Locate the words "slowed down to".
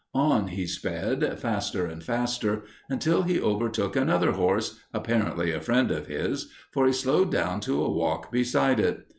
6.91-7.79